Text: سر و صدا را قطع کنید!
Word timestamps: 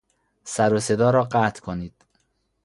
سر 0.45 0.73
و 0.73 0.79
صدا 0.79 1.09
را 1.09 1.23
قطع 1.23 1.61
کنید! 1.61 2.05